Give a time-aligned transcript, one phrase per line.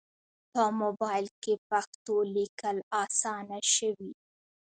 [0.51, 4.11] په موبایل کې پښتو لیکل اسانه شوي.